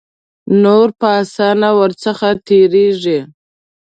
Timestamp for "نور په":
0.63-1.07